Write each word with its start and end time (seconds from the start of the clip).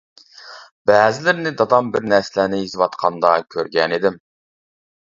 بەزىلىرىنى 0.91 1.51
دادام 1.59 1.91
بىر 1.97 2.09
نەرسىلەرنى 2.15 2.63
يېزىۋاتقاندا 2.65 3.39
كۆرگەنىدىم. 3.57 4.23